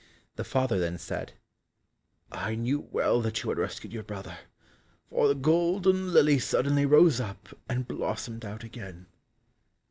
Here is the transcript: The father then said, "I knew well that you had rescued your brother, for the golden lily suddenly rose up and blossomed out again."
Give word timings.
The 0.35 0.43
father 0.43 0.79
then 0.79 0.97
said, 0.97 1.33
"I 2.31 2.55
knew 2.55 2.79
well 2.79 3.21
that 3.21 3.43
you 3.43 3.49
had 3.49 3.59
rescued 3.59 3.93
your 3.93 4.01
brother, 4.01 4.39
for 5.11 5.27
the 5.27 5.35
golden 5.35 6.11
lily 6.11 6.39
suddenly 6.39 6.87
rose 6.87 7.19
up 7.19 7.49
and 7.69 7.87
blossomed 7.87 8.43
out 8.43 8.63
again." 8.63 9.05